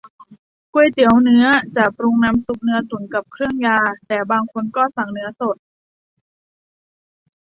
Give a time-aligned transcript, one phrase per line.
[0.73, 1.45] ก๋วยเตี๋ยวเนื้อ
[1.75, 3.77] จะปรุงน้ำซุปเนื้อตุ๋นกับเครื่องยา
[4.07, 5.55] แต่บางคนก็สั่งเนื้อสด